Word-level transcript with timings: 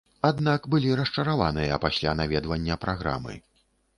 Аднак 0.27 0.63
былі 0.73 0.93
расчараваныя 0.99 1.77
пасля 1.85 2.15
наведвання 2.21 2.79
праграмы. 2.87 3.37